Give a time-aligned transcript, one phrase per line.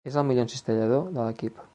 [0.09, 1.63] És el millor encistellador de l'equip.